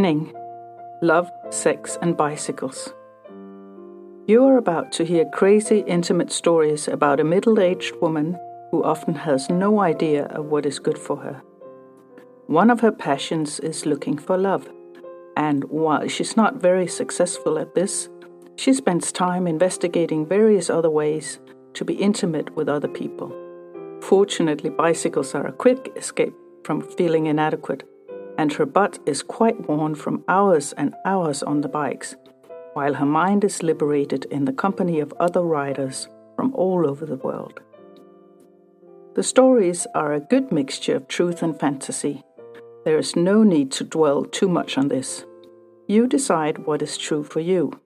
Spinning 0.00 0.32
Love, 1.02 1.30
Sex, 1.50 1.98
and 2.00 2.16
Bicycles. 2.16 2.94
You 4.26 4.46
are 4.46 4.56
about 4.56 4.92
to 4.92 5.04
hear 5.04 5.26
crazy, 5.26 5.80
intimate 5.80 6.32
stories 6.32 6.88
about 6.88 7.20
a 7.20 7.24
middle 7.24 7.60
aged 7.60 7.94
woman 8.00 8.38
who 8.70 8.82
often 8.82 9.14
has 9.14 9.50
no 9.50 9.80
idea 9.80 10.24
of 10.28 10.46
what 10.46 10.64
is 10.64 10.78
good 10.78 10.96
for 10.96 11.18
her. 11.18 11.42
One 12.46 12.70
of 12.70 12.80
her 12.80 12.92
passions 12.92 13.60
is 13.60 13.84
looking 13.84 14.16
for 14.16 14.38
love, 14.38 14.66
and 15.36 15.64
while 15.64 16.08
she's 16.08 16.34
not 16.34 16.62
very 16.62 16.86
successful 16.86 17.58
at 17.58 17.74
this, 17.74 18.08
she 18.56 18.72
spends 18.72 19.12
time 19.12 19.46
investigating 19.46 20.26
various 20.26 20.70
other 20.70 20.88
ways 20.88 21.40
to 21.74 21.84
be 21.84 21.92
intimate 21.92 22.56
with 22.56 22.70
other 22.70 22.88
people. 22.88 23.30
Fortunately, 24.00 24.70
bicycles 24.70 25.34
are 25.34 25.46
a 25.46 25.52
quick 25.52 25.92
escape 25.94 26.34
from 26.64 26.80
feeling 26.80 27.26
inadequate 27.26 27.84
and 28.40 28.54
her 28.54 28.64
butt 28.64 28.98
is 29.04 29.22
quite 29.22 29.68
worn 29.68 29.94
from 29.94 30.24
hours 30.26 30.72
and 30.78 30.94
hours 31.04 31.42
on 31.42 31.60
the 31.60 31.68
bikes, 31.68 32.16
while 32.72 32.94
her 32.94 33.04
mind 33.04 33.44
is 33.44 33.62
liberated 33.62 34.24
in 34.30 34.46
the 34.46 34.58
company 34.64 34.98
of 34.98 35.12
other 35.20 35.42
riders 35.42 36.08
from 36.36 36.54
all 36.54 36.88
over 36.88 37.04
the 37.04 37.16
world. 37.16 37.60
The 39.14 39.22
stories 39.22 39.86
are 39.94 40.14
a 40.14 40.26
good 40.32 40.50
mixture 40.50 40.96
of 40.96 41.06
truth 41.06 41.42
and 41.42 41.60
fantasy. 41.60 42.22
There 42.86 42.96
is 42.96 43.14
no 43.14 43.42
need 43.42 43.72
to 43.72 43.84
dwell 43.84 44.24
too 44.24 44.48
much 44.48 44.78
on 44.78 44.88
this. 44.88 45.26
You 45.86 46.06
decide 46.06 46.64
what 46.64 46.80
is 46.80 46.96
true 46.96 47.24
for 47.24 47.40
you. 47.40 47.78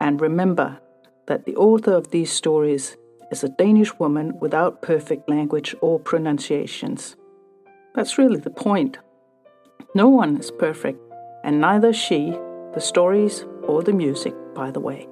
And 0.00 0.20
remember 0.20 0.78
that 1.26 1.44
the 1.44 1.56
author 1.56 1.94
of 1.94 2.12
these 2.12 2.30
stories 2.30 2.96
is 3.32 3.42
a 3.42 3.48
Danish 3.48 3.98
woman 3.98 4.38
without 4.38 4.80
perfect 4.80 5.28
language 5.28 5.74
or 5.80 5.98
pronunciations. 5.98 7.16
That's 7.96 8.16
really 8.16 8.38
the 8.38 8.50
point. 8.50 8.98
No 9.98 10.06
one 10.06 10.36
is 10.36 10.52
perfect, 10.52 11.00
and 11.42 11.60
neither 11.60 11.92
she, 11.92 12.30
the 12.72 12.78
stories, 12.78 13.44
or 13.64 13.82
the 13.82 13.92
music, 13.92 14.32
by 14.54 14.70
the 14.70 14.78
way. 14.78 15.08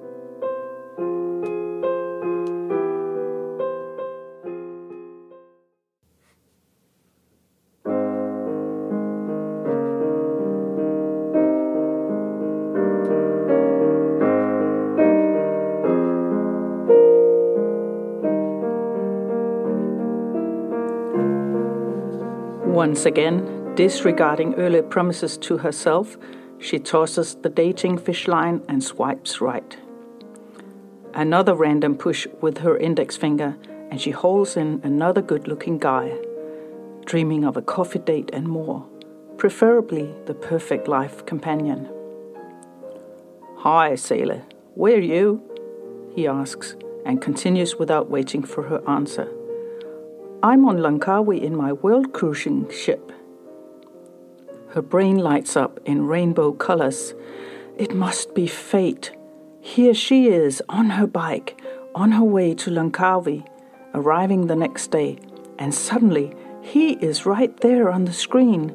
Once 22.63 23.05
again, 23.05 23.56
Disregarding 23.77 24.55
earlier 24.55 24.81
promises 24.81 25.37
to 25.37 25.59
herself, 25.59 26.17
she 26.57 26.79
tosses 26.79 27.35
the 27.35 27.49
dating 27.49 27.99
fish 27.99 28.27
line 28.27 28.63
and 28.67 28.83
swipes 28.83 29.39
right. 29.39 29.77
Another 31.13 31.53
random 31.53 31.95
push 31.95 32.25
with 32.41 32.57
her 32.57 32.75
index 32.75 33.15
finger, 33.15 33.55
and 33.91 34.01
she 34.01 34.09
hauls 34.09 34.57
in 34.57 34.81
another 34.83 35.21
good 35.21 35.47
looking 35.47 35.77
guy, 35.77 36.11
dreaming 37.05 37.45
of 37.45 37.55
a 37.55 37.61
coffee 37.61 37.99
date 37.99 38.31
and 38.33 38.47
more, 38.47 38.83
preferably 39.37 40.11
the 40.25 40.33
perfect 40.33 40.87
life 40.87 41.23
companion. 41.27 41.87
Hi, 43.57 43.93
sailor, 43.93 44.41
where 44.73 44.97
are 44.97 44.99
you? 44.99 45.43
he 46.15 46.25
asks, 46.25 46.75
and 47.05 47.21
continues 47.21 47.75
without 47.75 48.09
waiting 48.09 48.41
for 48.41 48.63
her 48.63 48.81
answer. 48.89 49.31
I'm 50.41 50.65
on 50.65 50.77
Langkawi 50.77 51.39
in 51.43 51.55
my 51.55 51.73
world 51.73 52.11
cruising 52.11 52.71
ship. 52.71 53.11
Her 54.77 54.83
brain 54.83 55.17
lights 55.17 55.57
up 55.57 55.79
in 55.85 56.05
rainbow 56.05 56.51
colors. 56.51 57.15
It 57.77 57.95
must 57.95 58.35
be 58.35 58.45
fate. 58.45 59.09
Here 59.59 59.95
she 59.95 60.27
is 60.27 60.61
on 60.69 60.91
her 60.91 61.07
bike, 61.07 61.59
on 61.95 62.11
her 62.11 62.23
way 62.23 62.53
to 62.53 62.69
Langkawi, 62.69 63.43
arriving 63.95 64.45
the 64.45 64.55
next 64.55 64.91
day, 64.91 65.17
and 65.57 65.73
suddenly 65.73 66.35
he 66.61 66.91
is 66.91 67.25
right 67.25 67.59
there 67.61 67.89
on 67.89 68.05
the 68.05 68.13
screen 68.13 68.71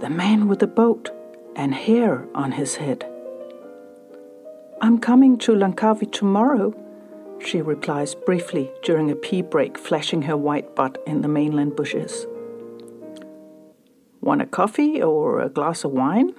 the 0.00 0.08
man 0.08 0.48
with 0.48 0.60
the 0.60 0.66
boat 0.66 1.10
and 1.54 1.74
hair 1.74 2.26
on 2.34 2.52
his 2.52 2.76
head. 2.76 3.04
I'm 4.80 4.98
coming 4.98 5.36
to 5.40 5.52
Langkawi 5.52 6.10
tomorrow, 6.10 6.72
she 7.44 7.60
replies 7.60 8.14
briefly 8.14 8.70
during 8.82 9.10
a 9.10 9.16
pee 9.16 9.42
break, 9.42 9.76
flashing 9.76 10.22
her 10.22 10.36
white 10.38 10.74
butt 10.74 10.96
in 11.06 11.20
the 11.20 11.28
mainland 11.28 11.76
bushes. 11.76 12.26
Want 14.22 14.42
a 14.42 14.46
coffee 14.46 15.02
or 15.02 15.40
a 15.40 15.48
glass 15.48 15.82
of 15.82 15.92
wine? 15.92 16.34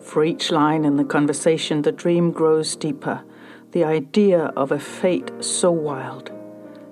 For 0.00 0.24
each 0.24 0.52
line 0.52 0.84
in 0.84 0.96
the 0.96 1.04
conversation, 1.04 1.82
the 1.82 1.90
dream 1.90 2.30
grows 2.30 2.76
deeper, 2.76 3.24
the 3.72 3.82
idea 3.84 4.52
of 4.56 4.70
a 4.70 4.78
fate 4.78 5.32
so 5.40 5.72
wild, 5.72 6.30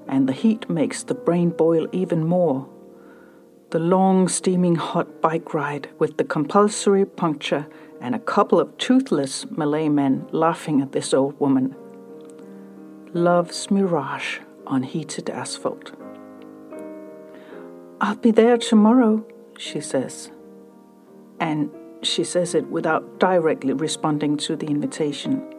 and 0.08 0.28
the 0.28 0.32
heat 0.32 0.68
makes 0.68 1.04
the 1.04 1.14
brain 1.14 1.50
boil 1.50 1.86
even 1.92 2.26
more. 2.26 2.68
The 3.70 3.78
long, 3.78 4.26
steaming 4.26 4.74
hot 4.74 5.20
bike 5.20 5.54
ride 5.54 5.88
with 6.00 6.16
the 6.16 6.24
compulsory 6.24 7.06
puncture 7.06 7.68
and 8.00 8.14
a 8.14 8.18
couple 8.18 8.58
of 8.58 8.76
toothless 8.76 9.46
Malay 9.52 9.88
men 9.88 10.26
laughing 10.32 10.80
at 10.80 10.90
this 10.90 11.14
old 11.14 11.38
woman. 11.38 11.76
Love's 13.12 13.70
mirage 13.70 14.40
on 14.66 14.82
heated 14.82 15.30
asphalt. 15.30 15.92
I'll 18.04 18.16
be 18.16 18.32
there 18.32 18.58
tomorrow, 18.58 19.24
she 19.56 19.80
says. 19.80 20.32
And 21.38 21.70
she 22.02 22.24
says 22.24 22.52
it 22.52 22.66
without 22.66 23.20
directly 23.20 23.74
responding 23.74 24.36
to 24.38 24.56
the 24.56 24.66
invitation. 24.66 25.54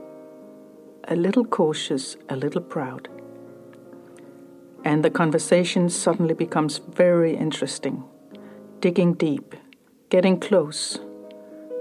A 1.05 1.15
little 1.15 1.45
cautious, 1.45 2.17
a 2.27 2.35
little 2.35 2.59
proud. 2.59 3.07
And 4.83 5.05
the 5.05 5.09
conversation 5.09 5.89
suddenly 5.89 6.33
becomes 6.33 6.79
very 6.79 7.33
interesting, 7.33 8.03
digging 8.81 9.13
deep, 9.13 9.55
getting 10.09 10.37
close. 10.37 10.99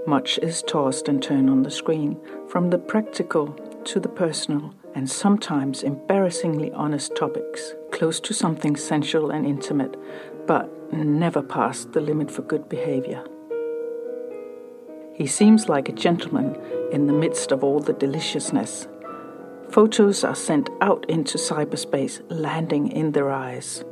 Much 0.07 0.37
is 0.37 0.63
tossed 0.63 1.09
and 1.09 1.21
turned 1.21 1.49
on 1.49 1.63
the 1.63 1.71
screen, 1.71 2.17
from 2.47 2.69
the 2.69 2.77
practical 2.77 3.47
to 3.83 3.99
the 3.99 4.07
personal, 4.07 4.73
and 4.95 5.09
sometimes 5.09 5.83
embarrassingly 5.83 6.71
honest 6.71 7.15
topics, 7.17 7.73
close 7.91 8.21
to 8.21 8.33
something 8.33 8.77
sensual 8.77 9.31
and 9.31 9.45
intimate, 9.45 9.97
but 10.45 10.69
never 10.93 11.41
passed 11.41 11.93
the 11.93 12.01
limit 12.01 12.29
for 12.29 12.41
good 12.43 12.69
behavior. 12.69 13.23
He 15.13 15.27
seems 15.27 15.69
like 15.69 15.89
a 15.89 15.93
gentleman 15.93 16.57
in 16.91 17.07
the 17.07 17.13
midst 17.13 17.51
of 17.51 17.63
all 17.63 17.79
the 17.79 17.93
deliciousness. 17.93 18.87
Photos 19.69 20.23
are 20.23 20.35
sent 20.35 20.69
out 20.81 21.05
into 21.09 21.37
cyberspace, 21.37 22.21
landing 22.29 22.91
in 22.91 23.11
their 23.11 23.31
eyes. 23.31 23.83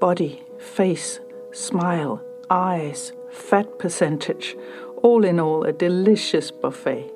Body, 0.00 0.42
face, 0.58 1.20
smile, 1.52 2.22
eyes, 2.50 3.12
fat 3.30 3.78
percentage, 3.78 4.56
all 5.02 5.24
in 5.24 5.40
all, 5.40 5.64
a 5.64 5.72
delicious 5.72 6.50
buffet. 6.50 7.10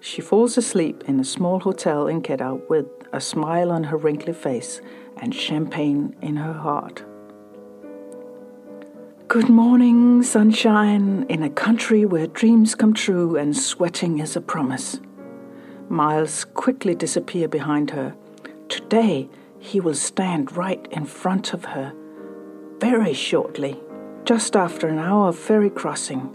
She 0.00 0.20
falls 0.20 0.56
asleep 0.56 1.04
in 1.08 1.18
a 1.18 1.24
small 1.24 1.58
hotel 1.58 2.06
in 2.06 2.22
Kedah 2.22 2.68
with 2.68 2.86
a 3.12 3.20
smile 3.20 3.72
on 3.72 3.84
her 3.84 3.96
wrinkly 3.96 4.32
face 4.32 4.80
and 5.16 5.34
champagne 5.34 6.14
in 6.22 6.36
her 6.36 6.52
heart. 6.52 7.04
Good 9.28 9.50
morning, 9.50 10.22
sunshine, 10.22 11.26
in 11.28 11.42
a 11.42 11.50
country 11.50 12.06
where 12.06 12.28
dreams 12.28 12.74
come 12.74 12.94
true 12.94 13.36
and 13.36 13.54
sweating 13.54 14.20
is 14.20 14.36
a 14.36 14.40
promise. 14.40 15.00
Miles 15.90 16.46
quickly 16.46 16.94
disappear 16.94 17.46
behind 17.46 17.90
her. 17.90 18.16
Today, 18.70 19.28
he 19.58 19.80
will 19.80 19.92
stand 19.92 20.56
right 20.56 20.88
in 20.92 21.04
front 21.04 21.52
of 21.52 21.66
her. 21.66 21.92
Very 22.80 23.12
shortly, 23.12 23.78
just 24.24 24.56
after 24.56 24.88
an 24.88 24.98
hour 24.98 25.28
of 25.28 25.38
ferry 25.38 25.68
crossing. 25.68 26.34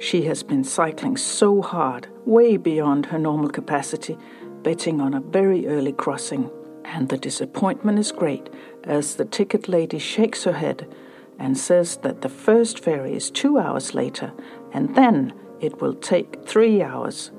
She 0.00 0.22
has 0.22 0.42
been 0.42 0.64
cycling 0.64 1.18
so 1.18 1.60
hard, 1.60 2.08
way 2.24 2.56
beyond 2.56 3.04
her 3.04 3.18
normal 3.18 3.50
capacity, 3.50 4.16
betting 4.62 4.98
on 4.98 5.12
a 5.12 5.20
very 5.20 5.66
early 5.66 5.92
crossing. 5.92 6.50
And 6.86 7.10
the 7.10 7.18
disappointment 7.18 7.98
is 7.98 8.12
great 8.12 8.48
as 8.82 9.16
the 9.16 9.26
ticket 9.26 9.68
lady 9.68 9.98
shakes 9.98 10.44
her 10.44 10.54
head 10.54 10.88
and 11.38 11.58
says 11.58 11.96
that 11.98 12.20
the 12.20 12.28
first 12.28 12.80
ferry 12.80 13.14
is 13.14 13.30
two 13.30 13.58
hours 13.58 13.94
later, 13.94 14.32
and 14.72 14.94
then 14.94 15.32
it 15.60 15.80
will 15.80 15.94
take 15.94 16.44
three 16.44 16.82
hours. 16.82 17.30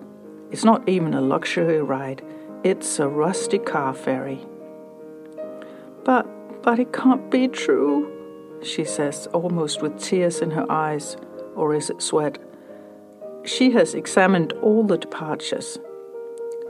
It's 0.51 0.63
not 0.63 0.87
even 0.87 1.13
a 1.13 1.21
luxury 1.21 1.81
ride, 1.81 2.23
it's 2.63 2.99
a 2.99 3.07
rusty 3.07 3.59
car 3.59 3.93
ferry. 3.93 4.45
But, 6.03 6.25
but 6.61 6.79
it 6.79 6.93
can't 6.93 7.29
be 7.29 7.47
true, 7.47 8.11
she 8.63 8.83
says, 8.85 9.27
almost 9.33 9.81
with 9.81 9.99
tears 9.99 10.39
in 10.39 10.51
her 10.51 10.69
eyes, 10.71 11.17
or 11.55 11.73
is 11.73 11.89
it 11.89 12.01
sweat? 12.01 12.37
She 13.43 13.71
has 13.71 13.93
examined 13.93 14.53
all 14.53 14.83
the 14.83 14.97
departures. 14.97 15.77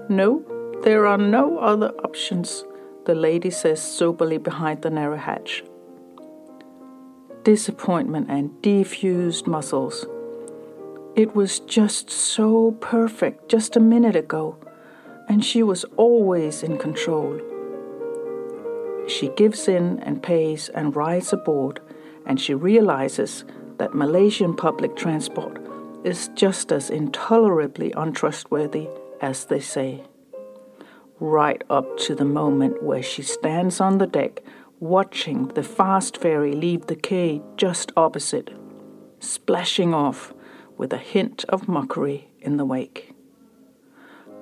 No, 0.09 0.43
there 0.83 1.07
are 1.07 1.17
no 1.17 1.57
other 1.59 1.89
options, 2.03 2.65
the 3.05 3.15
lady 3.15 3.49
says 3.49 3.81
soberly 3.81 4.37
behind 4.37 4.81
the 4.81 4.89
narrow 4.89 5.17
hatch. 5.17 5.63
Disappointment 7.45 8.29
and 8.29 8.49
defused 8.63 9.45
muscles. 9.45 10.05
It 11.15 11.35
was 11.35 11.59
just 11.59 12.09
so 12.09 12.71
perfect 12.81 13.49
just 13.49 13.77
a 13.77 13.79
minute 13.79 14.15
ago, 14.15 14.57
and 15.29 15.45
she 15.45 15.61
was 15.63 15.85
always 15.95 16.63
in 16.63 16.77
control. 16.77 17.39
She 19.07 19.29
gives 19.29 19.67
in 19.67 19.99
and 19.99 20.23
pays 20.23 20.69
and 20.69 20.95
rides 20.95 21.31
aboard, 21.31 21.79
and 22.25 22.41
she 22.41 22.55
realizes 22.55 23.45
that 23.77 23.93
Malaysian 23.93 24.55
public 24.55 24.95
transport 24.95 25.61
is 26.03 26.29
just 26.35 26.71
as 26.71 26.89
intolerably 26.89 27.93
untrustworthy 27.95 28.87
as 29.21 29.45
they 29.45 29.59
say. 29.59 30.03
Right 31.19 31.63
up 31.69 31.97
to 31.99 32.15
the 32.15 32.25
moment 32.25 32.81
where 32.81 33.03
she 33.03 33.21
stands 33.21 33.79
on 33.79 33.99
the 33.99 34.07
deck 34.07 34.41
watching 34.79 35.47
the 35.49 35.63
fast 35.63 36.17
ferry 36.17 36.53
leave 36.53 36.87
the 36.87 36.95
quay 36.95 37.41
just 37.55 37.91
opposite, 37.95 38.51
splashing 39.19 39.93
off 39.93 40.33
with 40.77 40.91
a 40.91 40.97
hint 40.97 41.45
of 41.49 41.67
mockery 41.67 42.29
in 42.41 42.57
the 42.57 42.65
wake. 42.65 43.13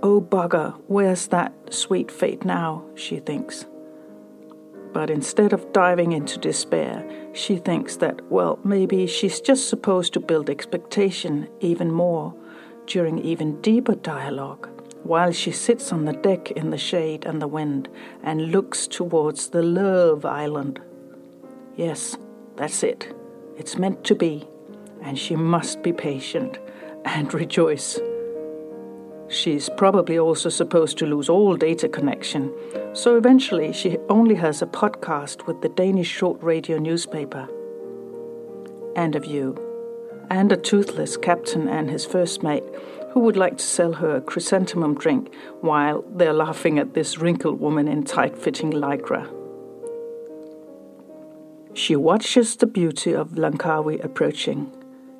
Oh 0.01 0.19
bugger, 0.19 0.74
where's 0.88 1.27
that 1.27 1.53
sweet 1.74 2.12
fate 2.12 2.44
now? 2.44 2.83
she 2.95 3.19
thinks. 3.19 3.65
But 4.91 5.09
instead 5.09 5.53
of 5.53 5.71
diving 5.74 6.12
into 6.12 6.38
despair, 6.38 7.07
she 7.33 7.57
thinks 7.57 7.95
that, 7.97 8.21
well, 8.31 8.59
maybe 8.63 9.07
she's 9.07 9.41
just 9.41 9.69
supposed 9.69 10.13
to 10.13 10.19
build 10.19 10.50
expectation 10.50 11.47
even 11.62 11.91
more 11.91 12.36
during 12.86 13.18
even 13.19 13.62
deeper 13.62 13.95
dialogue 13.95 14.69
while 15.03 15.31
she 15.31 15.51
sits 15.51 15.91
on 15.91 16.05
the 16.05 16.13
deck 16.13 16.51
in 16.51 16.69
the 16.69 16.77
shade 16.77 17.25
and 17.25 17.41
the 17.41 17.47
wind 17.47 17.89
and 18.23 18.51
looks 18.51 18.88
towards 18.88 19.50
the 19.50 19.61
Love 19.61 20.25
Island. 20.25 20.81
Yes, 21.75 22.15
that's 22.55 22.83
it. 22.83 23.13
It's 23.57 23.77
meant 23.77 24.03
to 24.05 24.15
be, 24.15 24.47
and 25.01 25.17
she 25.17 25.35
must 25.35 25.83
be 25.83 25.94
patient 25.94 26.57
and 27.05 27.33
rejoice. 27.33 28.00
She's 29.27 29.69
probably 29.77 30.19
also 30.19 30.50
supposed 30.50 30.97
to 31.00 31.05
lose 31.05 31.29
all 31.29 31.55
data 31.55 31.89
connection, 31.89 32.53
so 32.94 33.17
eventually 33.17 33.73
she 33.73 33.97
only 34.09 34.35
has 34.35 34.61
a 34.61 34.67
podcast 34.67 35.47
with 35.47 35.61
the 35.61 35.69
Danish 35.69 36.07
short 36.07 36.41
radio 36.44 36.77
newspaper. 36.77 37.50
And 38.95 39.15
a 39.15 39.19
view, 39.19 39.57
and 40.29 40.51
a 40.51 40.57
toothless 40.57 41.17
captain 41.17 41.67
and 41.67 41.89
his 41.89 42.05
first 42.05 42.44
mate 42.44 42.63
who 43.13 43.19
would 43.19 43.38
like 43.38 43.57
to 43.57 43.63
sell 43.63 43.94
her 43.94 44.15
a 44.15 44.21
chrysanthemum 44.21 44.95
drink 44.95 45.33
while 45.62 46.04
they're 46.15 46.33
laughing 46.33 46.80
at 46.80 46.94
this 46.94 47.18
wrinkled 47.19 47.60
woman 47.60 47.88
in 47.88 48.04
tight 48.04 48.38
fitting 48.38 48.71
lycra. 48.71 49.30
She 51.75 51.95
watches 51.95 52.56
the 52.56 52.65
beauty 52.68 53.13
of 53.13 53.31
Langkawi 53.31 54.04
approaching 54.04 54.71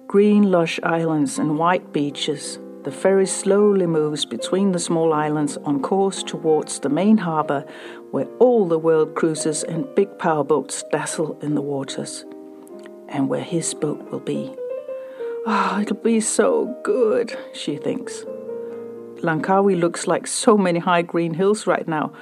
green, 0.07 0.51
lush 0.51 0.80
islands 0.84 1.40
and 1.40 1.57
white 1.57 1.92
beaches 1.92 2.60
the 2.84 2.92
ferry 2.92 3.25
slowly 3.25 3.88
moves 3.88 4.25
between 4.25 4.74
the 4.74 4.80
small 4.80 5.13
islands 5.13 5.56
on 5.63 5.81
course 5.81 6.22
towards 6.22 6.80
the 6.80 6.90
main 6.90 7.18
harbour 7.18 7.66
where 8.12 8.28
all 8.40 8.68
the 8.68 8.78
world 8.78 9.16
cruisers 9.16 9.63
and 9.63 9.88
big 9.95 10.18
powerboats 10.19 10.84
dazzle 10.92 11.40
in 11.42 11.56
the 11.56 11.62
waters, 11.62 12.25
and 13.07 13.30
where 13.30 13.44
his 13.44 13.74
boat 13.74 14.01
will 14.12 14.19
be. 14.19 14.54
Ah, 15.45 15.75
oh, 15.75 15.81
it'll 15.81 15.98
be 15.98 16.22
so 16.22 16.74
good, 16.84 17.38
she 17.54 17.75
thinks. 17.75 18.24
Langkawi 19.22 19.78
looks 19.78 20.07
like 20.07 20.25
so 20.25 20.57
many 20.57 20.80
high 20.80 21.01
green 21.01 21.34
hills 21.34 21.68
right 21.68 21.86
now. 21.86 22.13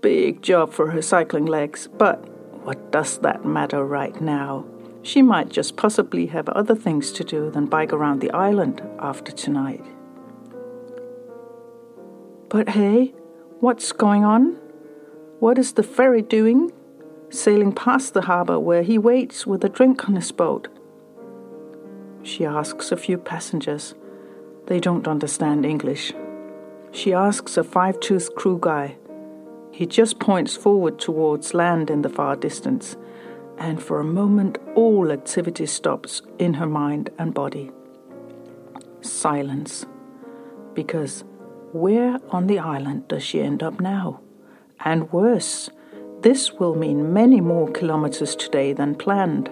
Big 0.00 0.40
job 0.40 0.72
for 0.72 0.90
her 0.90 1.02
cycling 1.02 1.44
legs, 1.44 1.86
but 1.98 2.26
what 2.64 2.90
does 2.90 3.18
that 3.18 3.44
matter 3.44 3.84
right 3.84 4.18
now? 4.22 4.64
She 5.02 5.20
might 5.20 5.50
just 5.50 5.76
possibly 5.76 6.26
have 6.26 6.48
other 6.48 6.74
things 6.74 7.12
to 7.12 7.24
do 7.24 7.50
than 7.50 7.66
bike 7.66 7.92
around 7.92 8.20
the 8.20 8.30
island 8.30 8.80
after 8.98 9.32
tonight. 9.32 9.84
But 12.48 12.70
hey, 12.70 13.14
what's 13.60 13.92
going 13.92 14.24
on? 14.24 14.56
What 15.40 15.58
is 15.58 15.74
the 15.74 15.82
ferry 15.82 16.22
doing? 16.22 16.70
Sailing 17.28 17.72
past 17.72 18.14
the 18.14 18.22
harbour 18.22 18.58
where 18.58 18.82
he 18.82 18.96
waits 18.96 19.46
with 19.46 19.62
a 19.62 19.68
drink 19.68 20.08
on 20.08 20.14
his 20.14 20.32
boat. 20.32 20.68
She 22.22 22.44
asks 22.44 22.92
a 22.92 22.96
few 22.96 23.18
passengers. 23.18 23.94
They 24.66 24.78
don't 24.78 25.08
understand 25.08 25.66
English. 25.66 26.12
She 26.92 27.12
asks 27.12 27.56
a 27.56 27.64
five 27.64 27.98
toothed 28.00 28.34
crew 28.36 28.58
guy. 28.60 28.96
He 29.72 29.86
just 29.86 30.18
points 30.18 30.54
forward 30.54 30.98
towards 30.98 31.54
land 31.54 31.90
in 31.90 32.02
the 32.02 32.08
far 32.08 32.36
distance, 32.36 32.96
and 33.58 33.82
for 33.82 33.98
a 33.98 34.04
moment 34.04 34.58
all 34.74 35.10
activity 35.10 35.66
stops 35.66 36.22
in 36.38 36.54
her 36.54 36.66
mind 36.66 37.10
and 37.18 37.32
body. 37.34 37.70
Silence. 39.00 39.86
Because 40.74 41.24
where 41.72 42.18
on 42.30 42.46
the 42.46 42.58
island 42.58 43.08
does 43.08 43.22
she 43.22 43.40
end 43.40 43.62
up 43.62 43.80
now? 43.80 44.20
And 44.84 45.10
worse, 45.12 45.70
this 46.20 46.52
will 46.52 46.74
mean 46.74 47.12
many 47.12 47.40
more 47.40 47.70
kilometers 47.70 48.36
today 48.36 48.72
than 48.72 48.94
planned. 48.94 49.50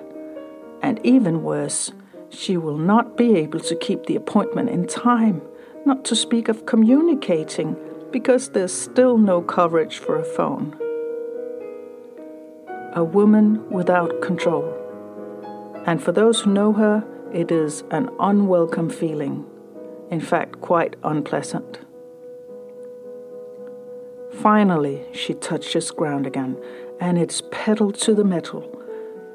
And 0.83 1.01
even 1.05 1.43
worse, 1.43 1.91
she 2.31 2.57
will 2.57 2.79
not 2.79 3.17
be 3.17 3.37
able 3.37 3.61
to 3.61 3.77
keep 3.77 4.07
the 4.07 4.17
appointment 4.17 4.71
in 4.71 4.87
time, 4.87 5.43
not 5.85 6.05
to 6.07 6.17
speak 6.17 6.49
of 6.49 6.67
communicating, 6.67 7.77
because 8.11 8.51
there's 8.51 8.73
still 8.73 9.19
no 9.19 9.43
coverage 9.43 9.99
for 9.99 10.17
a 10.17 10.25
phone. 10.25 10.77
A 12.95 13.05
woman 13.05 13.69
without 13.71 14.21
control. 14.23 14.77
And 15.87 16.03
for 16.03 16.13
those 16.13 16.41
who 16.41 16.53
know 16.53 16.73
her, 16.73 17.05
it 17.33 17.51
is 17.51 17.85
an 17.91 18.11
unwelcome 18.19 18.91
feeling, 18.91 19.47
in 20.11 20.21
fact, 20.21 20.61
quite 20.61 20.97
unpleasant. 21.05 21.79
Finally, 24.33 25.05
she 25.13 25.35
touches 25.35 25.91
ground 25.91 26.27
again, 26.27 26.57
and 27.01 27.19
it's 27.19 27.43
pedal 27.51 27.93
to 27.93 28.15
the 28.15 28.25
metal, 28.25 28.80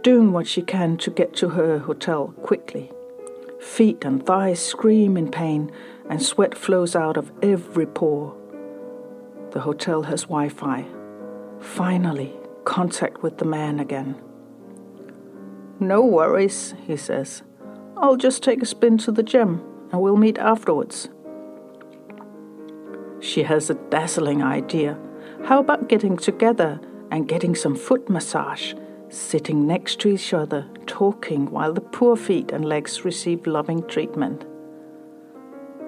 doing 0.05 0.31
what 0.31 0.45
she 0.45 0.61
can 0.61 0.95
to 0.95 1.09
get 1.09 1.33
to 1.33 1.49
her 1.49 1.79
hotel 1.79 2.27
quickly. 2.43 2.91
Feet 3.59 4.05
and 4.05 4.23
thighs 4.23 4.59
scream 4.59 5.17
in 5.17 5.31
pain, 5.31 5.71
and 6.07 6.21
sweat 6.21 6.55
flows 6.55 6.95
out 6.95 7.17
of 7.17 7.31
every 7.41 7.87
pore. 7.87 8.37
The 9.49 9.61
hotel 9.61 10.03
has 10.03 10.25
Wi 10.25 10.49
Fi. 10.49 10.85
Finally, 11.59 12.31
contact 12.65 13.23
with 13.23 13.39
the 13.39 13.45
man 13.45 13.79
again. 13.79 14.15
No 15.79 16.05
worries, 16.05 16.75
he 16.85 16.97
says. 16.97 17.41
I'll 17.97 18.15
just 18.15 18.43
take 18.43 18.61
a 18.61 18.67
spin 18.67 18.99
to 18.99 19.11
the 19.11 19.23
gym 19.23 19.63
and 19.91 19.99
we'll 20.01 20.17
meet 20.17 20.37
afterwards. 20.37 21.09
She 23.21 23.41
has 23.41 23.71
a 23.71 23.81
dazzling 23.89 24.43
idea. 24.43 24.99
How 25.45 25.59
about 25.59 25.89
getting 25.89 26.15
together 26.15 26.79
and 27.09 27.27
getting 27.27 27.55
some 27.55 27.75
foot 27.75 28.07
massage, 28.07 28.75
sitting 29.15 29.65
next 29.65 29.99
to 30.01 30.09
each 30.09 30.33
other, 30.33 30.67
talking 30.85 31.49
while 31.49 31.73
the 31.73 31.81
poor 31.81 32.15
feet 32.15 32.51
and 32.51 32.65
legs 32.65 33.05
receive 33.05 33.47
loving 33.47 33.87
treatment? 33.87 34.45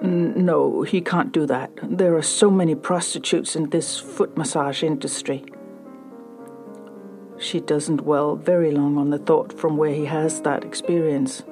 No, 0.00 0.82
he 0.82 1.00
can't 1.00 1.32
do 1.32 1.44
that. 1.46 1.70
There 1.82 2.16
are 2.16 2.22
so 2.22 2.50
many 2.50 2.74
prostitutes 2.74 3.56
in 3.56 3.70
this 3.70 3.98
foot 3.98 4.36
massage 4.36 4.82
industry. 4.82 5.44
She 7.38 7.60
doesn't 7.60 7.98
dwell 7.98 8.36
very 8.36 8.70
long 8.70 8.96
on 8.96 9.10
the 9.10 9.18
thought 9.18 9.52
from 9.58 9.76
where 9.76 9.92
he 9.92 10.04
has 10.04 10.40
that 10.42 10.64
experience, 10.64 11.42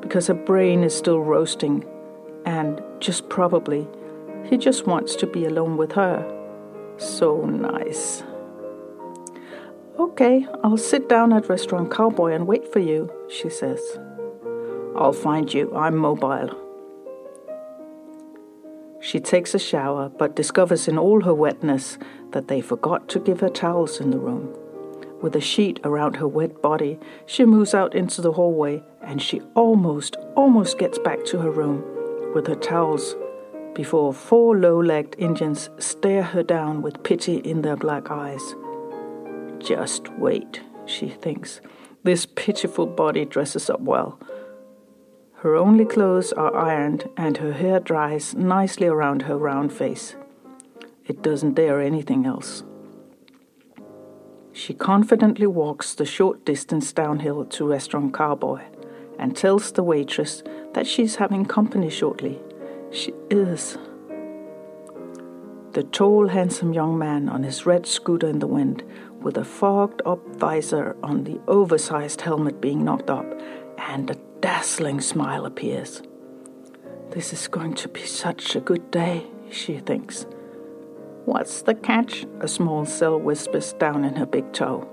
because 0.00 0.28
her 0.28 0.34
brain 0.34 0.82
is 0.82 0.96
still 0.96 1.20
roasting, 1.20 1.84
and 2.44 2.80
just 3.00 3.28
probably 3.28 3.86
he 4.44 4.56
just 4.56 4.86
wants 4.86 5.14
to 5.16 5.26
be 5.26 5.44
alone 5.44 5.76
with 5.76 5.92
her. 5.92 6.24
So 6.96 7.44
nice. 7.44 8.22
Okay, 9.98 10.46
I'll 10.62 10.76
sit 10.76 11.08
down 11.08 11.32
at 11.32 11.48
Restaurant 11.48 11.90
Cowboy 11.90 12.32
and 12.32 12.46
wait 12.46 12.72
for 12.72 12.78
you, 12.78 13.10
she 13.28 13.50
says. 13.50 13.80
I'll 14.94 15.12
find 15.12 15.52
you. 15.52 15.74
I'm 15.74 15.96
mobile. 15.96 16.56
She 19.00 19.18
takes 19.18 19.54
a 19.54 19.58
shower, 19.58 20.08
but 20.08 20.36
discovers 20.36 20.86
in 20.86 20.98
all 20.98 21.22
her 21.22 21.34
wetness 21.34 21.98
that 22.30 22.46
they 22.46 22.60
forgot 22.60 23.08
to 23.08 23.18
give 23.18 23.40
her 23.40 23.48
towels 23.48 24.00
in 24.00 24.10
the 24.10 24.20
room. 24.20 24.54
With 25.20 25.34
a 25.34 25.40
sheet 25.40 25.80
around 25.82 26.14
her 26.16 26.28
wet 26.28 26.62
body, 26.62 27.00
she 27.26 27.44
moves 27.44 27.74
out 27.74 27.96
into 27.96 28.22
the 28.22 28.32
hallway 28.32 28.84
and 29.02 29.20
she 29.20 29.40
almost, 29.56 30.16
almost 30.36 30.78
gets 30.78 31.00
back 31.00 31.24
to 31.24 31.38
her 31.38 31.50
room 31.50 31.82
with 32.34 32.46
her 32.46 32.54
towels 32.54 33.16
before 33.74 34.12
four 34.12 34.56
low 34.56 34.80
legged 34.80 35.16
Indians 35.18 35.70
stare 35.78 36.22
her 36.22 36.44
down 36.44 36.82
with 36.82 37.02
pity 37.02 37.38
in 37.38 37.62
their 37.62 37.76
black 37.76 38.12
eyes. 38.12 38.54
Just 39.58 40.08
wait, 40.14 40.62
she 40.86 41.08
thinks. 41.08 41.60
This 42.02 42.26
pitiful 42.26 42.86
body 42.86 43.24
dresses 43.24 43.68
up 43.68 43.80
well. 43.80 44.20
Her 45.34 45.56
only 45.56 45.84
clothes 45.84 46.32
are 46.32 46.54
ironed, 46.56 47.08
and 47.16 47.36
her 47.36 47.52
hair 47.52 47.80
dries 47.80 48.34
nicely 48.34 48.86
around 48.86 49.22
her 49.22 49.36
round 49.36 49.72
face. 49.72 50.16
It 51.06 51.22
doesn't 51.22 51.54
dare 51.54 51.80
anything 51.80 52.26
else. 52.26 52.64
She 54.52 54.74
confidently 54.74 55.46
walks 55.46 55.94
the 55.94 56.04
short 56.04 56.44
distance 56.44 56.92
downhill 56.92 57.44
to 57.44 57.68
Restaurant 57.68 58.12
Cowboy 58.12 58.62
and 59.18 59.36
tells 59.36 59.70
the 59.70 59.84
waitress 59.84 60.42
that 60.74 60.86
she's 60.86 61.16
having 61.16 61.46
company 61.46 61.90
shortly. 61.90 62.40
She 62.90 63.12
is. 63.30 63.78
The 65.72 65.84
tall, 65.84 66.28
handsome 66.28 66.72
young 66.72 66.98
man 66.98 67.28
on 67.28 67.44
his 67.44 67.66
red 67.66 67.86
scooter 67.86 68.28
in 68.28 68.40
the 68.40 68.46
wind, 68.46 68.82
with 69.20 69.36
a 69.36 69.44
fogged 69.44 70.02
up 70.06 70.24
visor 70.36 70.96
on 71.02 71.24
the 71.24 71.40
oversized 71.48 72.20
helmet 72.20 72.60
being 72.60 72.84
knocked 72.84 73.10
up, 73.10 73.26
and 73.78 74.10
a 74.10 74.16
dazzling 74.40 75.00
smile 75.00 75.46
appears. 75.46 76.02
This 77.10 77.32
is 77.32 77.48
going 77.48 77.74
to 77.74 77.88
be 77.88 78.04
such 78.04 78.54
a 78.54 78.60
good 78.60 78.90
day, 78.90 79.26
she 79.50 79.78
thinks. 79.78 80.26
What's 81.24 81.62
the 81.62 81.74
catch? 81.74 82.26
A 82.40 82.48
small 82.48 82.84
cell 82.84 83.18
whispers 83.18 83.72
down 83.74 84.04
in 84.04 84.16
her 84.16 84.26
big 84.26 84.52
toe. 84.52 84.88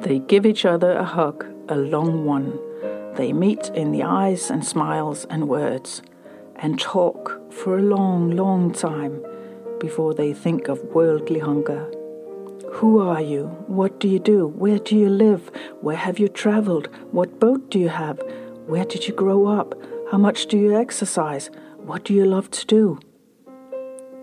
They 0.00 0.18
give 0.18 0.46
each 0.46 0.64
other 0.64 0.92
a 0.92 1.04
hug, 1.04 1.46
a 1.68 1.76
long 1.76 2.24
one. 2.24 2.58
They 3.14 3.32
meet 3.32 3.70
in 3.74 3.92
the 3.92 4.02
eyes 4.02 4.50
and 4.50 4.64
smiles 4.64 5.24
and 5.26 5.48
words, 5.48 6.02
and 6.56 6.78
talk 6.78 7.40
for 7.52 7.78
a 7.78 7.82
long, 7.82 8.30
long 8.30 8.72
time 8.72 9.24
before 9.80 10.14
they 10.14 10.32
think 10.32 10.68
of 10.68 10.82
worldly 10.84 11.40
hunger. 11.40 11.90
Who 12.74 12.98
are 12.98 13.22
you? 13.22 13.46
What 13.68 14.00
do 14.00 14.08
you 14.08 14.18
do? 14.18 14.48
Where 14.48 14.80
do 14.80 14.96
you 14.96 15.08
live? 15.08 15.48
Where 15.80 15.96
have 15.96 16.18
you 16.18 16.26
traveled? 16.26 16.88
What 17.12 17.38
boat 17.38 17.70
do 17.70 17.78
you 17.78 17.88
have? 17.88 18.20
Where 18.66 18.84
did 18.84 19.06
you 19.06 19.14
grow 19.14 19.46
up? 19.46 19.74
How 20.10 20.18
much 20.18 20.46
do 20.46 20.58
you 20.58 20.76
exercise? 20.76 21.50
What 21.76 22.04
do 22.04 22.12
you 22.12 22.24
love 22.24 22.50
to 22.50 22.66
do? 22.66 22.98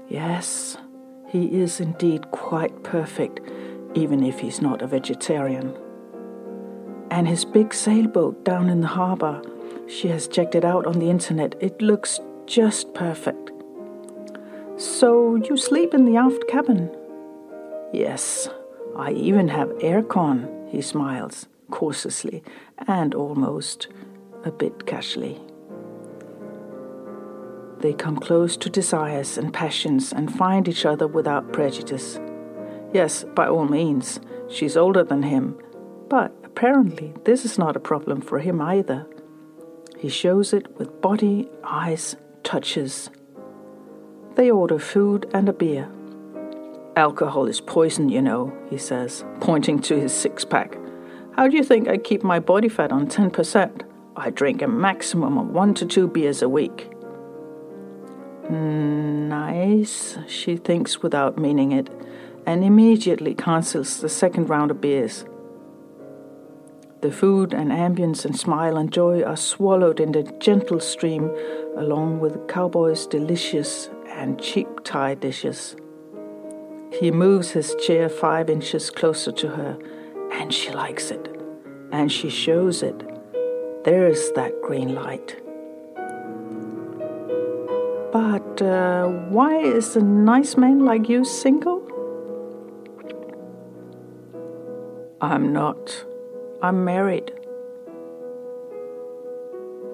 Yes, 0.10 0.78
he 1.30 1.62
is 1.62 1.80
indeed 1.80 2.30
quite 2.32 2.84
perfect, 2.84 3.40
even 3.94 4.22
if 4.22 4.40
he's 4.40 4.62
not 4.62 4.82
a 4.82 4.88
vegetarian. 4.88 5.74
And 7.10 7.30
his 7.30 7.46
big 7.46 7.74
sailboat 7.74 8.44
down 8.44 8.70
in 8.70 8.82
the 8.82 8.88
harbor, 8.88 9.42
she 9.88 10.10
has 10.10 10.28
checked 10.28 10.56
it 10.56 10.66
out 10.66 10.86
on 10.86 11.00
the 11.00 11.10
internet. 11.10 11.56
It 11.62 11.82
looks 11.82 12.20
just 12.48 12.94
perfect. 12.94 13.50
So 14.76 15.36
you 15.36 15.56
sleep 15.56 15.94
in 15.94 16.04
the 16.04 16.18
aft 16.18 16.50
cabin? 16.50 16.94
Yes, 17.94 18.48
I 18.96 19.12
even 19.12 19.50
have 19.50 19.70
aircon, 19.80 20.70
he 20.70 20.82
smiles, 20.82 21.48
cautiously 21.70 22.44
and 22.88 23.14
almost 23.14 23.88
a 24.44 24.52
bit 24.52 24.86
casually. 24.86 25.40
They 27.80 27.94
come 27.94 28.18
close 28.18 28.56
to 28.58 28.70
desires 28.70 29.38
and 29.38 29.54
passions 29.54 30.14
and 30.14 30.34
find 30.34 30.68
each 30.68 30.86
other 30.86 31.08
without 31.08 31.52
prejudice. 31.52 32.20
Yes, 32.94 33.24
by 33.36 33.48
all 33.48 33.66
means, 33.66 34.20
she's 34.50 34.78
older 34.78 35.04
than 35.04 35.24
him, 35.24 35.58
but 36.08 36.32
apparently 36.44 37.14
this 37.26 37.44
is 37.44 37.58
not 37.58 37.76
a 37.76 37.80
problem 37.80 38.22
for 38.22 38.40
him 38.40 38.62
either. 38.62 39.08
He 39.98 40.10
shows 40.10 40.54
it 40.54 40.78
with 40.78 41.02
body, 41.02 41.50
eyes, 41.64 42.16
touches. 42.44 43.10
They 44.36 44.52
order 44.52 44.80
food 44.80 45.30
and 45.34 45.50
a 45.50 45.54
beer. 45.54 45.90
Alcohol 46.98 47.46
is 47.46 47.62
poison, 47.62 48.10
you 48.10 48.22
know, 48.22 48.52
he 48.70 48.78
says, 48.78 49.24
pointing 49.40 49.80
to 49.80 50.00
his 50.00 50.14
six 50.14 50.44
pack. 50.44 50.78
How 51.38 51.48
do 51.48 51.56
you 51.56 51.64
think 51.64 51.88
I 51.88 51.98
keep 51.98 52.22
my 52.22 52.40
body 52.40 52.68
fat 52.68 52.92
on 52.92 53.08
10%? 53.08 53.84
I 54.18 54.30
drink 54.30 54.62
a 54.62 54.68
maximum 54.68 55.38
of 55.38 55.48
one 55.48 55.74
to 55.76 55.86
two 55.86 56.08
beers 56.08 56.42
a 56.42 56.50
week. 56.50 56.90
Nice, 58.50 60.18
she 60.28 60.58
thinks 60.58 61.02
without 61.02 61.38
meaning 61.38 61.72
it, 61.72 61.90
and 62.46 62.62
immediately 62.62 63.36
cancels 63.36 64.02
the 64.02 64.10
second 64.10 64.50
round 64.50 64.72
of 64.72 64.82
beers. 64.82 65.24
The 67.00 67.12
food 67.12 67.54
and 67.54 67.72
ambience 67.72 68.26
and 68.26 68.38
smile 68.38 68.76
and 68.76 68.92
joy 68.92 69.24
are 69.24 69.38
swallowed 69.38 70.02
in 70.02 70.12
the 70.12 70.24
gentle 70.40 70.82
stream 70.82 71.32
along 71.78 72.20
with 72.20 72.34
the 72.34 72.54
cowboy's 72.54 73.08
delicious 73.08 73.90
and 74.10 74.40
cheap 74.40 74.68
Thai 74.84 75.16
dishes. 75.16 75.78
He 76.92 77.10
moves 77.10 77.52
his 77.52 77.74
chair 77.76 78.10
five 78.10 78.50
inches 78.50 78.90
closer 78.90 79.32
to 79.32 79.48
her, 79.50 79.78
and 80.34 80.54
she 80.54 80.72
likes 80.72 81.10
it, 81.10 81.28
and 81.92 82.12
she 82.12 82.30
shows 82.30 82.84
it. 82.84 83.04
There's 83.84 84.32
that 84.34 84.62
green 84.62 84.94
light. 84.94 85.38
But 88.12 88.62
uh, 88.62 89.08
why 89.30 89.58
is 89.60 89.96
a 89.96 90.02
nice 90.02 90.58
man 90.58 90.80
like 90.80 91.08
you 91.08 91.24
single? 91.24 91.88
I'm 95.22 95.54
not. 95.54 96.06
I'm 96.62 96.84
married. 96.84 97.32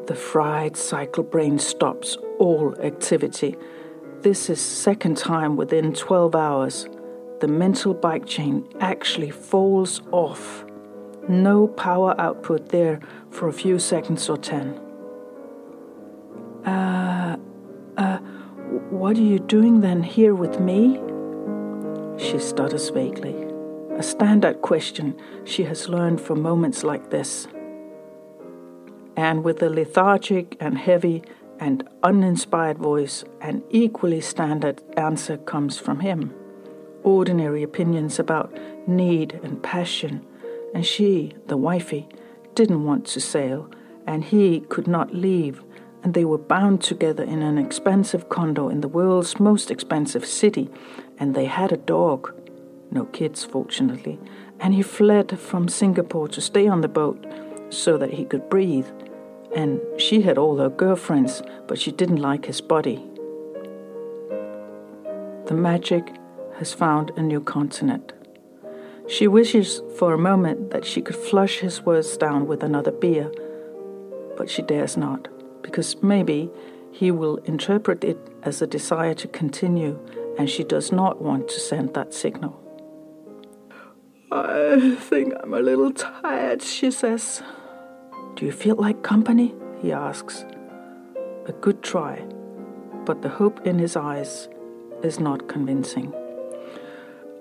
The 0.08 0.16
fried 0.16 0.76
cycle 0.76 1.24
brain 1.24 1.60
stops 1.60 2.18
all 2.40 2.76
activity. 2.82 3.56
This 4.22 4.50
is 4.50 4.60
second 4.60 5.16
time 5.16 5.56
within 5.58 5.94
12 5.94 6.36
hours. 6.36 6.88
The 7.40 7.48
mental 7.48 7.94
bike 7.94 8.26
chain 8.26 8.68
actually 8.80 9.30
falls 9.30 10.02
off. 10.12 10.66
No 11.30 11.68
power 11.68 12.20
output 12.20 12.70
there 12.70 13.00
for 13.30 13.48
a 13.48 13.54
few 13.54 13.78
seconds 13.78 14.28
or 14.28 14.38
10. 14.38 14.70
Uh, 16.66 17.38
uh, 17.98 18.18
what 18.90 19.18
are 19.18 19.22
you 19.22 19.38
doing 19.38 19.82
then 19.82 20.02
here 20.02 20.34
with 20.34 20.60
me? 20.60 21.00
She 22.18 22.40
stutters 22.40 22.90
vaguely. 22.90 23.36
A 23.98 24.02
standard 24.02 24.64
question 24.64 25.16
she 25.46 25.64
has 25.66 25.90
learned 25.90 26.20
for 26.20 26.36
moments 26.36 26.84
like 26.84 27.12
this. 27.12 27.48
And 29.16 29.44
with 29.44 29.62
a 29.62 29.70
lethargic 29.70 30.58
and 30.60 30.76
heavy 30.76 31.22
and 31.60 31.88
uninspired 32.04 32.78
voice, 32.78 33.24
an 33.42 33.64
equally 33.70 34.22
standard 34.22 34.82
answer 34.98 35.38
comes 35.38 35.78
from 35.78 36.00
him. 36.00 36.34
Ordinary 37.04 37.64
opinions 37.64 38.20
about 38.20 38.58
need 38.88 39.40
and 39.44 39.62
passion, 39.62 40.26
and 40.74 40.86
she, 40.86 41.34
the 41.48 41.58
wifey, 41.58 42.08
didn't 42.56 42.84
want 42.84 43.06
to 43.08 43.22
sail, 43.22 43.70
and 44.06 44.24
he 44.24 44.62
could 44.62 44.88
not 44.88 45.14
leave 45.14 45.64
and 46.08 46.14
they 46.14 46.24
were 46.24 46.38
bound 46.38 46.82
together 46.82 47.24
in 47.24 47.42
an 47.42 47.58
expensive 47.58 48.30
condo 48.30 48.70
in 48.70 48.80
the 48.80 48.88
world's 48.88 49.42
most 49.42 49.70
expensive 49.70 50.26
city, 50.26 50.70
and 51.20 51.36
they 51.36 51.44
had 51.44 51.72
a 51.74 51.78
dog. 51.78 52.34
No 52.92 53.04
kids, 53.06 53.44
fortunately. 53.44 54.18
And 54.60 54.74
he 54.74 54.82
fled 54.82 55.38
from 55.38 55.68
Singapore 55.68 56.30
to 56.30 56.40
stay 56.40 56.66
on 56.66 56.80
the 56.80 56.88
boat 56.88 57.26
so 57.70 57.98
that 57.98 58.14
he 58.14 58.24
could 58.24 58.50
breathe. 58.50 58.88
And 59.56 59.82
she 59.98 60.22
had 60.22 60.38
all 60.38 60.58
her 60.58 60.70
girlfriends, 60.70 61.42
but 61.68 61.80
she 61.80 61.92
didn't 61.92 62.18
like 62.22 62.46
his 62.46 62.62
body. 62.62 63.04
The 65.46 65.54
magic 65.54 66.16
has 66.58 66.74
found 66.74 67.12
a 67.16 67.22
new 67.22 67.42
continent. 67.42 68.14
She 69.08 69.28
wishes 69.28 69.82
for 69.98 70.14
a 70.14 70.18
moment 70.18 70.72
that 70.72 70.86
she 70.86 71.02
could 71.02 71.16
flush 71.16 71.60
his 71.60 71.82
words 71.82 72.18
down 72.18 72.48
with 72.48 72.62
another 72.64 72.92
beer, 72.92 73.32
but 74.36 74.50
she 74.50 74.62
dares 74.62 74.98
not 74.98 75.30
because 75.62 76.02
maybe 76.02 76.50
he 76.92 77.12
will 77.12 77.38
interpret 77.46 78.04
it 78.04 78.18
as 78.44 78.62
a 78.62 78.68
desire 78.68 79.14
to 79.14 79.28
continue, 79.28 80.00
and 80.38 80.50
she 80.50 80.64
does 80.64 80.92
not 80.92 81.22
want 81.22 81.48
to 81.50 81.60
send 81.60 81.94
that 81.94 82.14
signal. 82.14 82.60
I 84.32 84.96
think 85.00 85.34
I'm 85.42 85.54
a 85.54 85.60
little 85.60 85.92
tired, 85.92 86.62
she 86.62 86.92
says. 86.92 87.44
Do 88.38 88.46
you 88.46 88.52
feel 88.52 88.76
like 88.76 89.02
company? 89.02 89.56
he 89.82 89.92
asks. 89.92 90.46
A 91.48 91.54
good 91.54 91.82
try, 91.82 92.24
but 93.04 93.24
the 93.24 93.30
hope 93.30 93.66
in 93.66 93.80
his 93.80 93.96
eyes 93.96 94.48
is 95.02 95.20
not 95.20 95.48
convincing. 95.48 96.14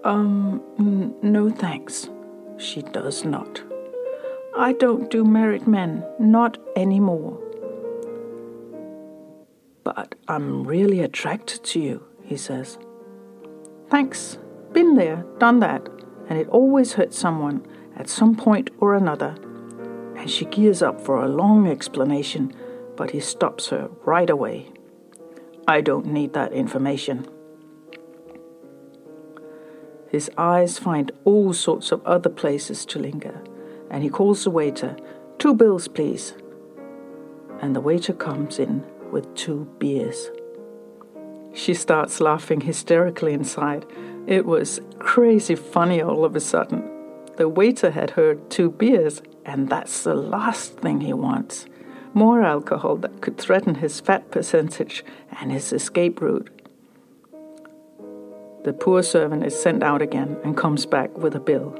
Um, 0.04 0.62
n- 0.78 1.14
no 1.20 1.50
thanks. 1.50 2.08
She 2.56 2.80
does 2.80 3.26
not. 3.26 3.62
I 4.56 4.72
don't 4.72 5.10
do 5.10 5.22
married 5.22 5.66
men, 5.66 6.02
not 6.18 6.56
anymore. 6.76 7.38
But 9.84 10.14
I'm 10.28 10.64
really 10.64 11.00
attracted 11.00 11.62
to 11.64 11.78
you, 11.78 12.06
he 12.22 12.38
says. 12.38 12.78
Thanks. 13.90 14.38
Been 14.72 14.94
there, 14.94 15.26
done 15.36 15.60
that, 15.60 15.86
and 16.30 16.38
it 16.38 16.48
always 16.48 16.94
hurts 16.94 17.18
someone 17.18 17.66
at 17.96 18.08
some 18.08 18.34
point 18.34 18.70
or 18.78 18.94
another. 18.94 19.36
And 20.26 20.32
she 20.32 20.44
gears 20.46 20.82
up 20.82 21.00
for 21.00 21.22
a 21.22 21.28
long 21.28 21.68
explanation, 21.68 22.52
but 22.96 23.12
he 23.12 23.20
stops 23.20 23.68
her 23.68 23.88
right 24.04 24.28
away. 24.28 24.72
I 25.68 25.80
don't 25.80 26.06
need 26.06 26.32
that 26.32 26.52
information. 26.52 27.28
His 30.10 30.28
eyes 30.36 30.80
find 30.80 31.12
all 31.22 31.52
sorts 31.52 31.92
of 31.92 32.04
other 32.04 32.28
places 32.28 32.84
to 32.86 32.98
linger, 32.98 33.40
and 33.88 34.02
he 34.02 34.10
calls 34.10 34.42
the 34.42 34.50
waiter, 34.50 34.96
Two 35.38 35.54
bills, 35.54 35.86
please. 35.86 36.34
And 37.60 37.76
the 37.76 37.80
waiter 37.80 38.12
comes 38.12 38.58
in 38.58 38.84
with 39.12 39.32
two 39.36 39.72
beers. 39.78 40.32
She 41.52 41.72
starts 41.72 42.20
laughing 42.20 42.62
hysterically 42.62 43.32
inside, 43.32 43.86
It 44.26 44.44
was 44.44 44.80
crazy 44.98 45.54
funny 45.54 46.02
all 46.02 46.24
of 46.24 46.34
a 46.34 46.40
sudden. 46.40 46.90
The 47.36 47.48
waiter 47.48 47.92
had 47.92 48.10
heard 48.10 48.50
two 48.50 48.72
beers, 48.72 49.22
and 49.46 49.68
that's 49.68 50.02
the 50.02 50.14
last 50.14 50.76
thing 50.78 51.00
he 51.00 51.12
wants. 51.12 51.66
More 52.12 52.42
alcohol 52.42 52.96
that 52.96 53.20
could 53.20 53.38
threaten 53.38 53.76
his 53.76 54.00
fat 54.00 54.30
percentage 54.32 55.04
and 55.40 55.52
his 55.52 55.72
escape 55.72 56.20
route. 56.20 56.50
The 58.64 58.72
poor 58.72 59.04
servant 59.04 59.46
is 59.46 59.60
sent 59.60 59.84
out 59.84 60.02
again 60.02 60.36
and 60.42 60.56
comes 60.56 60.84
back 60.84 61.16
with 61.16 61.36
a 61.36 61.40
bill. 61.40 61.78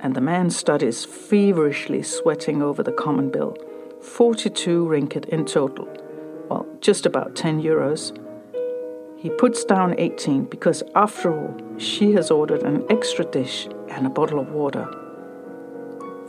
And 0.00 0.14
the 0.14 0.20
man 0.20 0.50
studies 0.50 1.06
feverishly 1.06 2.02
sweating 2.02 2.62
over 2.62 2.82
the 2.82 2.92
common 2.92 3.30
bill. 3.30 3.56
42 4.02 4.84
ringgit 4.84 5.24
in 5.30 5.46
total. 5.46 5.88
Well, 6.50 6.66
just 6.82 7.06
about 7.06 7.34
10 7.34 7.62
euros. 7.62 8.14
He 9.16 9.30
puts 9.30 9.64
down 9.64 9.94
18 9.98 10.44
because, 10.44 10.82
after 10.94 11.32
all, 11.32 11.56
she 11.78 12.12
has 12.12 12.30
ordered 12.30 12.62
an 12.62 12.84
extra 12.90 13.24
dish 13.24 13.66
and 13.88 14.06
a 14.06 14.10
bottle 14.10 14.38
of 14.38 14.50
water. 14.50 14.86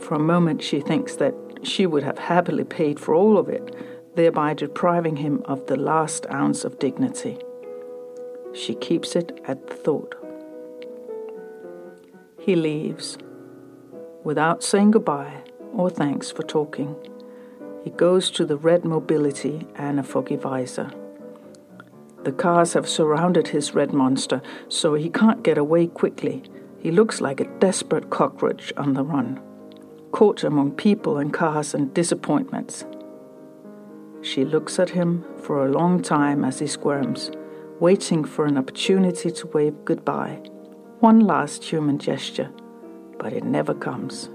For 0.00 0.14
a 0.14 0.18
moment, 0.18 0.62
she 0.62 0.80
thinks 0.80 1.16
that 1.16 1.34
she 1.62 1.86
would 1.86 2.02
have 2.02 2.18
happily 2.18 2.64
paid 2.64 3.00
for 3.00 3.14
all 3.14 3.38
of 3.38 3.48
it, 3.48 3.74
thereby 4.14 4.54
depriving 4.54 5.16
him 5.16 5.42
of 5.44 5.66
the 5.66 5.76
last 5.76 6.26
ounce 6.30 6.64
of 6.64 6.78
dignity. 6.78 7.38
She 8.54 8.74
keeps 8.74 9.14
it 9.14 9.40
at 9.46 9.66
the 9.66 9.74
thought. 9.74 10.14
He 12.40 12.56
leaves 12.56 13.18
without 14.24 14.62
saying 14.62 14.92
goodbye 14.92 15.42
or 15.74 15.90
thanks 15.90 16.30
for 16.30 16.42
talking. 16.42 16.96
He 17.84 17.90
goes 17.90 18.30
to 18.32 18.44
the 18.44 18.56
red 18.56 18.84
mobility 18.84 19.66
and 19.76 20.00
a 20.00 20.02
foggy 20.02 20.36
visor. 20.36 20.90
The 22.24 22.32
cars 22.32 22.72
have 22.72 22.88
surrounded 22.88 23.48
his 23.48 23.74
red 23.74 23.92
monster, 23.92 24.42
so 24.68 24.94
he 24.94 25.08
can't 25.08 25.42
get 25.42 25.56
away 25.56 25.86
quickly. 25.86 26.42
He 26.78 26.90
looks 26.90 27.20
like 27.20 27.40
a 27.40 27.58
desperate 27.58 28.10
cockroach 28.10 28.72
on 28.76 28.94
the 28.94 29.04
run, 29.04 29.40
caught 30.12 30.44
among 30.44 30.72
people 30.72 31.18
and 31.18 31.32
cars 31.32 31.74
and 31.74 31.92
disappointments. 31.94 32.84
She 34.22 34.44
looks 34.44 34.78
at 34.78 34.90
him 34.90 35.24
for 35.42 35.64
a 35.64 35.70
long 35.70 36.02
time 36.02 36.44
as 36.44 36.58
he 36.58 36.66
squirms 36.66 37.30
waiting 37.80 38.24
for 38.24 38.44
an 38.44 38.58
opportunity 38.58 39.30
to 39.30 39.46
wave 39.48 39.84
goodbye. 39.84 40.40
One 41.00 41.20
last 41.20 41.62
human 41.62 41.98
gesture, 41.98 42.50
but 43.18 43.32
it 43.32 43.44
never 43.44 43.72
comes. 43.72 44.30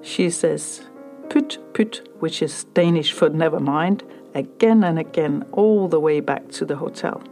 She 0.00 0.30
says, 0.30 0.82
pyt, 1.28 1.58
pyt, 1.72 2.06
which 2.20 2.40
is 2.40 2.64
Danish 2.74 3.12
for 3.12 3.28
never 3.30 3.58
mind, 3.58 4.04
again 4.34 4.84
and 4.84 4.98
again, 4.98 5.44
all 5.52 5.88
the 5.88 5.98
way 5.98 6.20
back 6.20 6.48
to 6.52 6.64
the 6.64 6.76
hotel. 6.76 7.22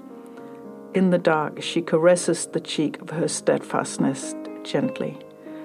In 0.95 1.11
the 1.11 1.19
dark, 1.19 1.63
she 1.63 1.81
caresses 1.81 2.47
the 2.47 2.61
cheek 2.61 3.01
of 3.01 3.11
her 3.11 3.29
steadfastness 3.29 4.35
gently 4.65 5.19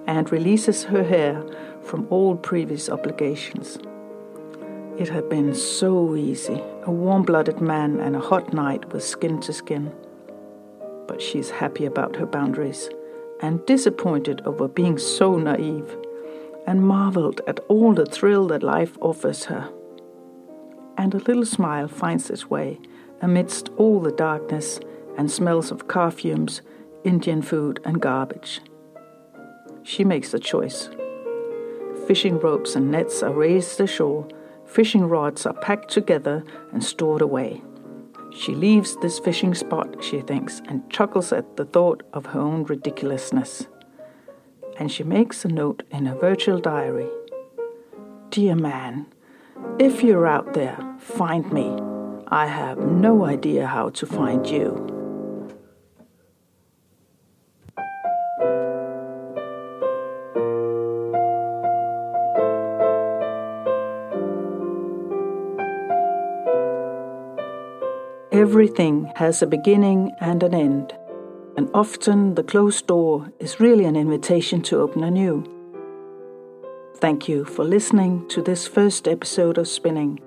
and 0.10 0.32
releases 0.32 0.86
her 0.86 1.04
hair 1.04 1.40
from 1.84 2.08
all 2.10 2.36
previous 2.36 2.90
obligations. 2.90 3.78
It 4.98 5.08
had 5.08 5.30
been 5.30 5.54
so 5.54 6.16
easy 6.16 6.64
a 6.84 6.92
warm 6.92 7.22
blooded 7.22 7.62
man 7.62 8.00
and 8.00 8.16
a 8.16 8.20
hot 8.20 8.52
night 8.52 8.92
with 8.92 9.04
skin 9.04 9.40
to 9.42 9.54
skin. 9.54 9.94
But 11.08 11.22
she's 11.22 11.52
happy 11.52 11.86
about 11.86 12.16
her 12.16 12.26
boundaries 12.26 12.90
and 13.42 13.64
disappointed 13.68 14.42
over 14.46 14.68
being 14.68 14.98
so 14.98 15.38
naive 15.38 15.96
and 16.66 16.82
marveled 16.82 17.42
at 17.48 17.60
all 17.70 17.94
the 17.94 18.08
thrill 18.08 18.48
that 18.48 18.64
life 18.64 18.98
offers 19.02 19.46
her. 19.46 19.70
And 20.98 21.14
a 21.14 21.20
little 21.20 21.46
smile 21.46 21.88
finds 21.88 22.32
its 22.32 22.50
way 22.50 22.80
amidst 23.22 23.70
all 23.78 24.00
the 24.00 24.12
darkness 24.12 24.80
and 25.20 25.30
smells 25.30 25.70
of 25.70 25.88
car 25.88 26.10
fumes, 26.10 26.64
Indian 27.04 27.44
food, 27.44 27.80
and 27.86 28.02
garbage. 28.02 28.60
She 29.84 30.04
makes 30.04 30.34
a 30.34 30.40
choice. 30.40 30.90
Fishing 32.08 32.40
ropes 32.40 32.76
and 32.76 32.92
nets 32.92 33.24
are 33.24 33.34
raised 33.34 33.80
ashore 33.82 34.28
Fishing 34.70 35.10
rods 35.10 35.48
are 35.48 35.54
packed 35.54 35.90
together 35.90 36.44
and 36.72 36.84
stored 36.84 37.24
away. 37.24 37.64
She 38.32 38.54
leaves 38.54 38.96
this 38.98 39.18
fishing 39.18 39.56
spot, 39.56 40.04
she 40.04 40.22
thinks, 40.22 40.62
and 40.68 40.88
chuckles 40.92 41.34
at 41.34 41.58
the 41.58 41.66
thought 41.66 42.04
of 42.14 42.28
her 42.28 42.40
own 42.40 42.66
ridiculousness. 42.66 43.68
And 44.78 44.92
she 44.92 45.04
makes 45.04 45.44
a 45.44 45.48
note 45.48 45.82
in 45.90 46.06
her 46.06 46.16
virtual 46.16 46.60
diary 46.60 47.10
Dear 48.30 48.54
man, 48.54 49.08
if 49.80 50.04
you're 50.04 50.28
out 50.28 50.54
there, 50.54 50.78
find 51.00 51.52
me. 51.52 51.76
I 52.28 52.46
have 52.46 52.78
no 52.78 53.26
idea 53.26 53.66
how 53.66 53.90
to 53.90 54.06
find 54.06 54.46
you. 54.46 54.99
Everything 68.50 69.12
has 69.16 69.44
a 69.44 69.46
beginning 69.46 70.12
and 70.22 70.42
an 70.42 70.56
end, 70.56 70.92
and 71.56 71.70
often 71.76 72.34
the 72.34 72.42
closed 72.42 72.88
door 72.88 73.32
is 73.38 73.60
really 73.60 73.86
an 73.86 73.96
invitation 73.96 74.60
to 74.64 74.80
open 74.80 75.04
anew. 75.04 75.44
Thank 76.98 77.30
you 77.30 77.46
for 77.46 77.64
listening 77.64 78.28
to 78.30 78.42
this 78.42 78.66
first 78.68 79.08
episode 79.08 79.60
of 79.60 79.68
Spinning. 79.68 80.20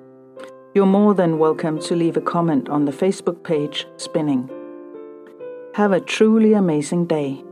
You're 0.72 0.87
more 0.87 1.14
than 1.14 1.40
welcome 1.40 1.80
to 1.80 1.96
leave 1.96 2.16
a 2.16 2.20
comment 2.20 2.68
on 2.68 2.85
the 2.85 2.92
Facebook 2.92 3.42
page 3.42 3.88
Spinning. 3.96 4.48
Have 5.74 5.90
a 5.90 5.98
truly 5.98 6.52
amazing 6.52 7.06
day. 7.06 7.42